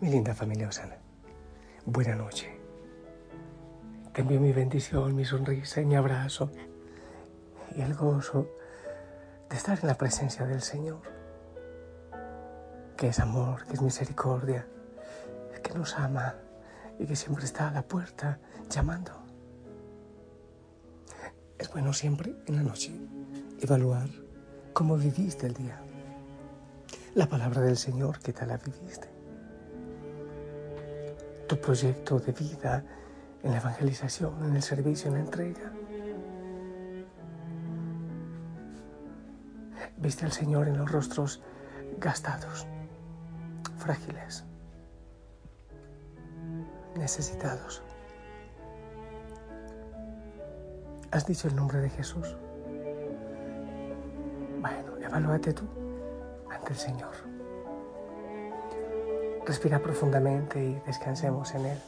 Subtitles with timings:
[0.00, 0.96] Mi linda familia Osana,
[1.84, 2.56] buena noche.
[4.12, 6.52] Te envío mi bendición, mi sonrisa y mi abrazo
[7.74, 8.48] y el gozo
[9.50, 11.00] de estar en la presencia del Señor,
[12.96, 14.68] que es amor, que es misericordia,
[15.64, 16.36] que nos ama
[17.00, 18.38] y que siempre está a la puerta
[18.70, 19.10] llamando.
[21.58, 22.92] Es bueno siempre en la noche
[23.60, 24.08] evaluar
[24.74, 25.80] cómo viviste el día.
[27.16, 29.17] La palabra del Señor, ¿qué tal la viviste?
[31.48, 32.84] Tu proyecto de vida
[33.42, 35.72] en la evangelización, en el servicio, en la entrega.
[39.96, 41.42] Viste al Señor en los rostros
[41.98, 42.66] gastados,
[43.78, 44.44] frágiles,
[46.96, 47.82] necesitados.
[51.10, 52.36] ¿Has dicho el nombre de Jesús?
[54.60, 55.64] Bueno, evalúate tú
[56.50, 57.27] ante el Señor.
[59.48, 61.78] Respira profundamente y descansemos en Él.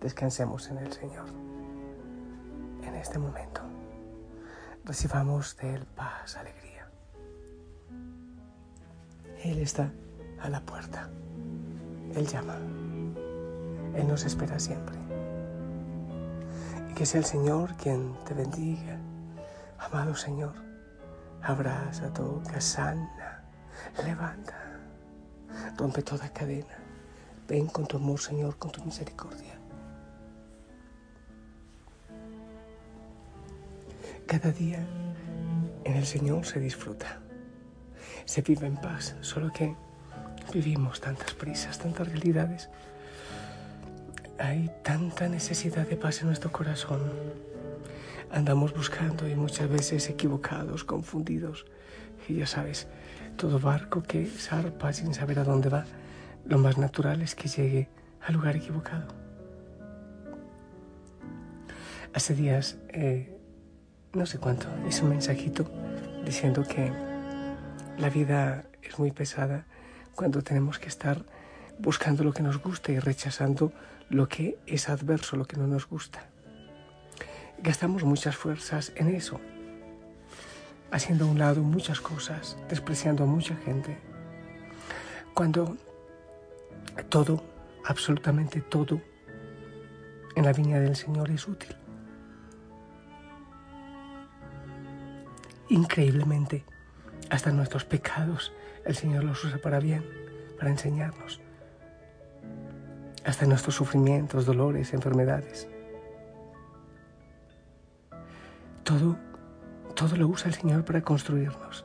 [0.00, 1.26] Descansemos en el Señor.
[2.82, 3.60] En este momento,
[4.84, 6.88] recibamos de Él paz, alegría.
[9.44, 9.92] Él está
[10.40, 11.08] a la puerta.
[12.12, 12.56] Él llama.
[13.94, 14.96] Él nos espera siempre.
[16.90, 18.98] Y que sea el Señor quien te bendiga.
[19.78, 20.56] Amado Señor,
[21.40, 23.44] abraza, toca, sana,
[24.04, 24.64] levanta,
[25.76, 26.78] rompe toda cadena.
[27.48, 29.58] Ven con tu amor, Señor, con tu misericordia.
[34.26, 34.84] Cada día
[35.84, 37.20] en el Señor se disfruta,
[38.24, 39.76] se vive en paz, solo que
[40.52, 42.70] vivimos tantas prisas, tantas realidades.
[44.38, 47.02] Hay tanta necesidad de paz en nuestro corazón.
[48.30, 51.66] Andamos buscando y muchas veces equivocados, confundidos.
[52.28, 52.86] Y ya sabes,
[53.36, 55.84] todo barco que zarpa sin saber a dónde va,
[56.46, 57.88] lo más natural es que llegue
[58.20, 59.08] al lugar equivocado.
[62.12, 63.34] Hace días eh,
[64.14, 65.68] no sé cuánto, es un mensajito
[66.24, 66.92] diciendo que
[67.98, 69.66] la vida es muy pesada
[70.14, 71.24] cuando tenemos que estar
[71.78, 73.72] buscando lo que nos gusta y rechazando
[74.08, 76.26] lo que es adverso, lo que no nos gusta.
[77.58, 79.40] Gastamos muchas fuerzas en eso,
[80.90, 83.98] haciendo a un lado muchas cosas, despreciando a mucha gente.
[85.34, 85.76] Cuando
[87.08, 87.42] todo,
[87.84, 89.00] absolutamente todo,
[90.36, 91.76] en la viña del Señor es útil.
[95.68, 96.64] increíblemente.
[97.30, 98.52] Hasta nuestros pecados
[98.84, 100.04] el Señor los usa para bien,
[100.58, 101.40] para enseñarnos.
[103.24, 105.68] Hasta nuestros sufrimientos, dolores, enfermedades.
[108.82, 109.16] Todo,
[109.94, 111.84] todo lo usa el Señor para construirnos.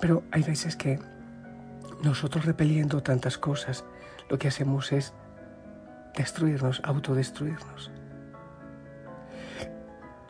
[0.00, 0.98] Pero hay veces que
[2.02, 3.84] nosotros repeliendo tantas cosas,
[4.28, 5.14] lo que hacemos es
[6.14, 7.90] destruirnos, autodestruirnos.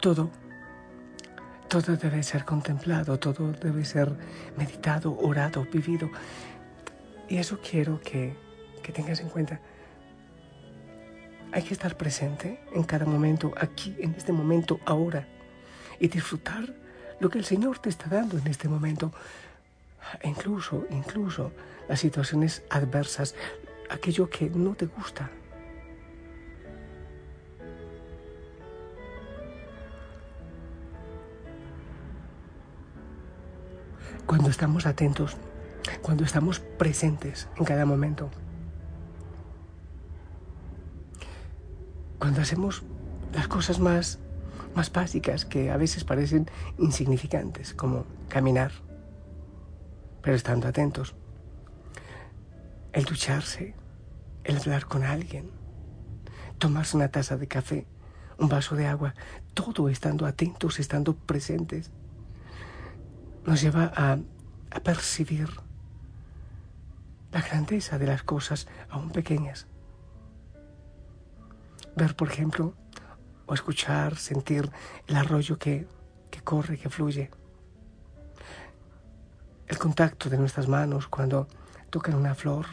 [0.00, 0.30] Todo
[1.68, 4.12] todo debe ser contemplado, todo debe ser
[4.56, 6.08] meditado, orado, vivido.
[7.28, 8.36] Y eso quiero que,
[8.84, 9.60] que tengas en cuenta.
[11.52, 15.26] Hay que estar presente en cada momento, aquí, en este momento, ahora,
[15.98, 16.74] y disfrutar
[17.20, 19.12] lo que el Señor te está dando en este momento.
[20.22, 21.52] Incluso, incluso
[21.88, 23.34] las situaciones adversas,
[23.90, 25.30] aquello que no te gusta,
[34.26, 35.36] cuando estamos atentos,
[36.02, 38.28] cuando estamos presentes en cada momento.
[42.18, 42.82] Cuando hacemos
[43.32, 44.18] las cosas más,
[44.76, 46.48] más básicas que a veces parecen
[46.78, 48.72] insignificantes, como caminar,
[50.22, 51.14] pero estando atentos.
[52.92, 53.74] El ducharse,
[54.44, 55.50] el hablar con alguien,
[56.58, 57.86] tomarse una taza de café,
[58.38, 59.14] un vaso de agua,
[59.54, 61.90] todo estando atentos, estando presentes
[63.46, 64.18] nos lleva a,
[64.82, 65.48] percibir
[67.32, 69.66] la grandeza de las cosas aún pequeñas.
[71.96, 72.74] Ver, por ejemplo,
[73.46, 74.70] o escuchar, sentir
[75.06, 75.86] el arroyo que,
[76.30, 77.30] que corre, que fluye.
[79.66, 81.48] El contacto de nuestras manos cuando
[81.90, 82.66] tocan una flor,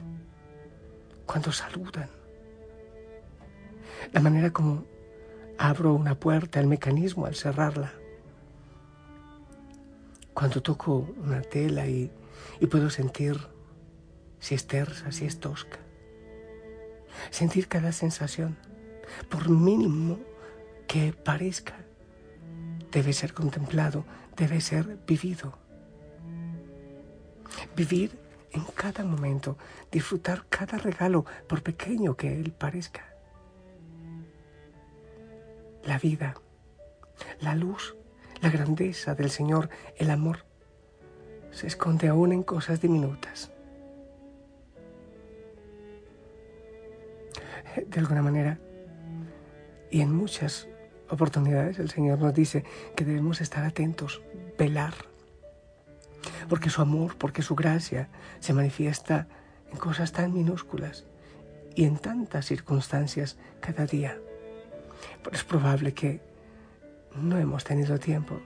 [1.25, 2.09] cuando saludan.
[4.11, 4.83] La manera como
[5.57, 7.93] abro una puerta, el mecanismo al cerrarla
[10.33, 12.11] cuando toco una tela y,
[12.69, 13.37] puedo sentir
[14.39, 15.79] si es tersa, si es tosca.
[17.29, 18.57] Sentir cada sensación,
[19.29, 20.19] por mínimo
[20.87, 21.75] que parezca,
[22.91, 24.05] debe ser contemplado,
[24.37, 25.57] debe ser vivido.
[27.75, 28.17] Vivir
[28.51, 29.57] en cada momento,
[29.91, 33.03] disfrutar cada regalo, por pequeño que él parezca.
[35.83, 36.35] La vida,
[37.39, 37.95] la luz,
[38.41, 40.45] la grandeza del Señor, el amor,
[41.51, 43.51] se esconde aún en cosas diminutas.
[47.87, 48.59] De alguna manera,
[49.89, 50.67] y en muchas
[51.09, 52.63] oportunidades el Señor nos dice
[52.95, 54.21] que debemos estar atentos,
[54.57, 54.93] velar,
[56.49, 58.09] porque su amor, porque su gracia
[58.39, 59.27] se manifiesta
[59.71, 61.05] en cosas tan minúsculas
[61.75, 64.17] y en tantas circunstancias cada día.
[65.23, 66.21] Pero es probable que
[67.15, 68.39] no hemos tenido tiempo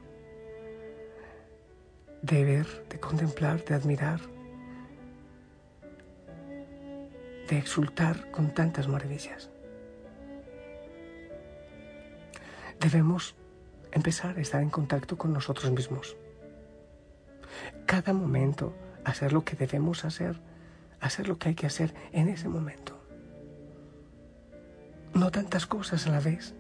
[2.21, 4.19] de ver, de contemplar, de admirar,
[7.49, 9.49] de exultar con tantas maravillas.
[12.87, 13.35] Debemos
[13.91, 16.15] empezar a estar en contacto con nosotros mismos.
[17.85, 18.73] Cada momento
[19.03, 20.39] hacer lo que debemos hacer,
[21.01, 22.97] hacer lo que hay que hacer en ese momento.
[25.13, 26.55] No tantas cosas a la vez,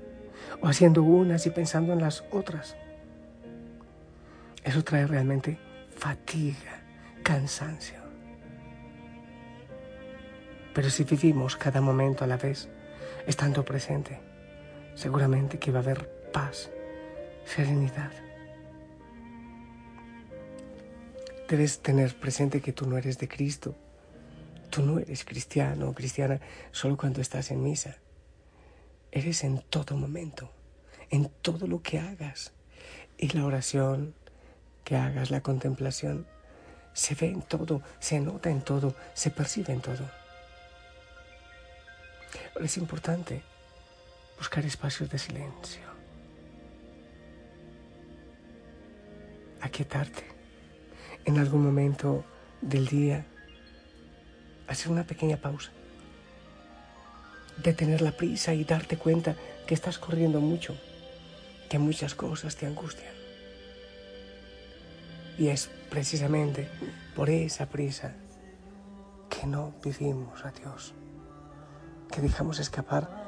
[0.59, 2.75] o haciendo unas y pensando en las otras.
[4.65, 5.57] Eso trae realmente
[5.95, 6.81] fatiga,
[7.23, 8.01] cansancio.
[10.73, 12.67] Pero si vivimos cada momento a la vez,
[13.25, 14.19] estando presente,
[14.93, 16.69] seguramente que va a haber paz,
[17.47, 18.11] serenidad.
[21.49, 23.73] Debes tener presente que tú no eres de Cristo.
[24.69, 26.39] Tú no eres cristiano o cristiana
[26.71, 27.97] solo cuando estás en misa.
[29.11, 30.51] Eres en todo momento,
[31.09, 32.51] en todo lo que hagas.
[33.17, 34.13] Y la oración
[34.83, 36.27] que hagas, la contemplación,
[36.93, 40.07] se ve en todo, se nota en todo, se percibe en todo.
[42.61, 43.41] es importante
[44.37, 45.86] buscar espacios de silencio,
[49.61, 50.23] aquietarte
[51.25, 52.23] en algún momento
[52.61, 53.25] del día,
[54.67, 55.71] hacer una pequeña pausa,
[57.61, 60.75] detener la prisa y darte cuenta que estás corriendo mucho,
[61.69, 63.13] que muchas cosas te angustian.
[65.37, 66.69] Y es precisamente
[67.15, 68.15] por esa prisa
[69.29, 70.93] que no vivimos a Dios,
[72.11, 73.27] que dejamos escapar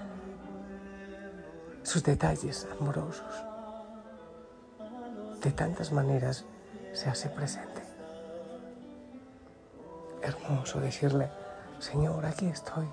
[1.84, 3.49] sus detalles amorosos.
[5.42, 6.44] De tantas maneras
[6.92, 7.82] se hace presente.
[10.22, 11.30] Hermoso decirle,
[11.80, 12.86] Señor, aquí estoy,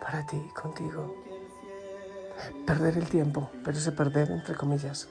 [0.00, 1.14] para ti, contigo.
[2.66, 5.08] Perder el tiempo, pero ese perder entre comillas,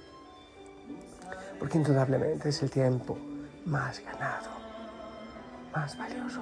[1.59, 3.17] porque indudablemente es el tiempo
[3.65, 4.49] más ganado,
[5.75, 6.41] más valioso.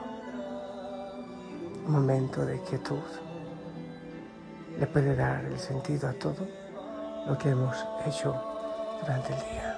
[1.86, 3.00] Un momento de quietud
[4.78, 6.46] le puede dar el sentido a todo
[7.28, 8.36] lo que hemos hecho
[9.02, 9.75] durante el día.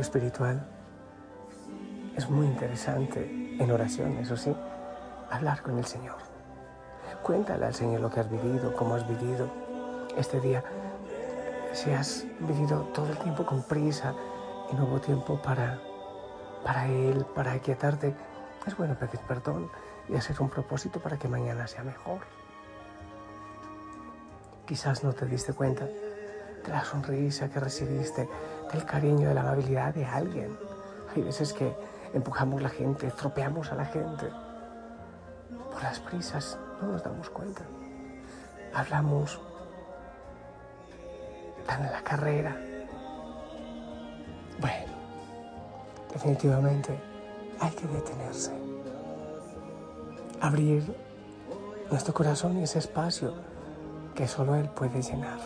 [0.00, 0.66] Espiritual
[2.16, 4.54] es muy interesante, en oración, eso sí,
[5.30, 6.16] hablar con el Señor.
[7.22, 9.48] Cuéntale al Señor lo que has vivido, cómo has vivido
[10.16, 10.64] este día.
[11.72, 14.14] Si has vivido todo el tiempo con prisa
[14.72, 15.78] y no hubo tiempo para,
[16.64, 18.14] para Él, para aquietarte,
[18.66, 19.70] es bueno pedir perdón
[20.08, 22.20] y hacer un propósito para que mañana sea mejor.
[24.66, 28.28] Quizás no te diste cuenta de la sonrisa que recibiste,
[28.72, 30.56] del cariño, de la amabilidad de alguien.
[31.14, 31.74] Hay veces que
[32.12, 34.26] empujamos la gente, estropeamos a la gente.
[35.70, 37.62] Por las prisas no nos damos cuenta.
[38.74, 39.40] Hablamos
[41.66, 42.56] tan en la carrera.
[44.60, 44.92] Bueno,
[46.12, 46.98] definitivamente
[47.60, 48.52] hay que detenerse.
[50.40, 50.94] Abrir
[51.90, 53.34] nuestro corazón y ese espacio
[54.14, 55.38] que solo Él puede llenar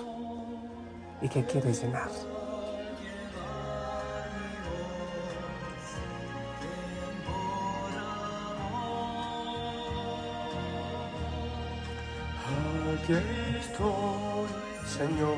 [1.21, 2.11] y que quiere llenar.
[13.05, 13.13] Aquí
[13.61, 14.49] estoy,
[14.87, 15.37] Señor.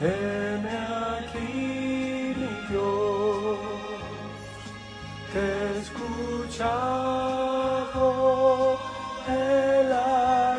[0.00, 0.76] Heme
[1.18, 2.46] aquí, mi.
[5.32, 5.82] Te
[9.84, 10.56] la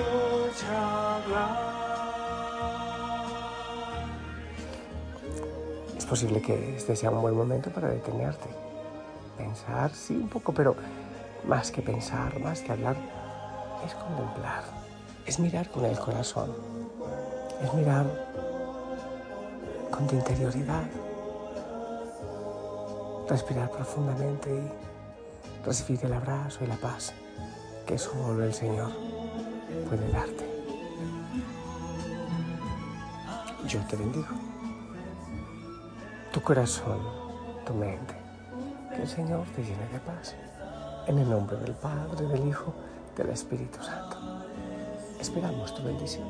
[5.97, 8.47] Es posible que este sea un buen momento para detenerte.
[9.39, 10.75] Pensar, sí, un poco, pero
[11.47, 12.95] más que pensar, más que hablar,
[13.85, 14.63] es contemplar,
[15.25, 16.53] es mirar con el corazón,
[17.63, 18.05] es mirar
[19.91, 20.83] con tu interioridad,
[23.29, 27.13] respirar profundamente y recibir el abrazo y la paz
[27.85, 28.91] que solo el Señor
[29.87, 30.45] puede darte.
[33.65, 34.27] Yo te bendigo.
[36.31, 36.99] Tu corazón,
[37.65, 38.15] tu mente,
[38.93, 40.35] que el Señor te llene de paz.
[41.07, 42.73] En el nombre del Padre, del Hijo,
[43.17, 44.17] del Espíritu Santo.
[45.19, 46.27] Esperamos tu bendición.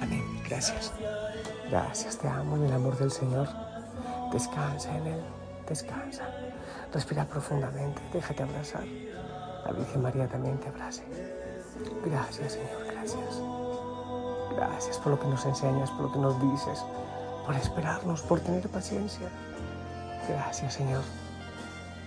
[0.00, 0.42] Amén.
[0.48, 0.92] Gracias.
[1.68, 3.48] Gracias, te amo en el amor del Señor.
[4.32, 5.20] Descansa en Él,
[5.68, 6.24] descansa.
[6.92, 8.84] Respira profundamente, déjate abrazar.
[9.64, 11.04] La Virgen María también te abrace.
[12.04, 13.40] Gracias, Señor, gracias.
[14.56, 16.84] Gracias por lo que nos enseñas, por lo que nos dices,
[17.50, 19.28] por esperarnos, por tener paciencia.
[20.28, 21.02] Gracias, Señor,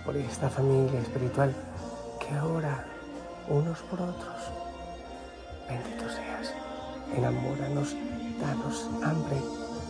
[0.02, 1.54] por esta familia espiritual
[2.18, 2.86] que ora
[3.50, 4.36] unos por otros.
[5.68, 6.54] Bendito seas.
[7.14, 7.94] Enamóranos,
[8.40, 9.36] danos hambre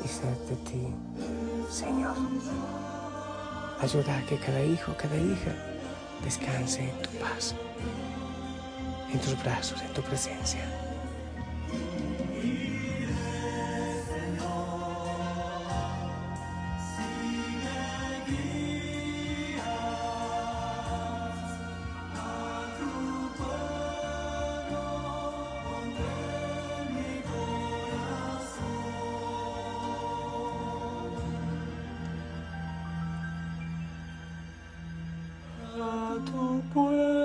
[0.04, 0.92] y sed de ti,
[1.70, 2.16] Señor.
[3.80, 5.52] Ayuda a que cada hijo, cada hija
[6.24, 7.54] descanse en tu paz,
[9.08, 10.83] en tus brazos, en tu presencia.
[36.24, 37.23] Tu pueblo.